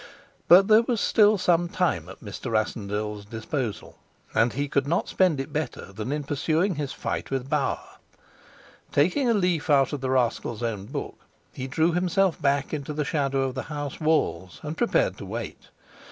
[0.47, 2.49] But there was still some time at Mr.
[2.51, 3.99] Rassendyll's disposal,
[4.33, 7.87] and he could not spend it better than in pursuing his fight with Bauer.
[8.91, 11.19] Taking a leaf out of the rascal's own book,
[11.53, 15.69] he drew himself back into the shadow of the house walls and prepared to wait.